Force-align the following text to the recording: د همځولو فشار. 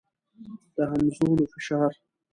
د 0.75 0.77
همځولو 0.91 1.45
فشار. 1.53 1.91